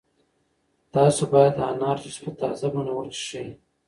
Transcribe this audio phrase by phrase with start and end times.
[0.95, 3.47] تاسو باید د انار جوس په تازه بڼه وڅښئ.